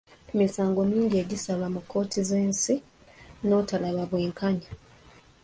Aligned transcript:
Emisango 0.33 0.81
mingi 0.91 1.15
egisalwa 1.23 1.67
mu 1.75 1.81
kkooti 1.83 2.19
z'ensi 2.29 2.73
n'otalaba 3.45 4.03
bwenkanya. 4.11 4.69